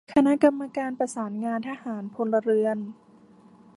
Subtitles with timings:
[0.13, 2.77] คณะกรรมการประสานงานทหาร-พลเรือน